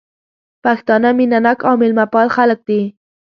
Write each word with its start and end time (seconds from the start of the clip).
پښتانه 0.63 1.09
مينه 1.17 1.39
ناک 1.45 1.59
او 1.69 1.73
ميلمه 1.81 2.05
پال 2.13 2.27
خلک 2.35 2.59
دي 2.67 2.81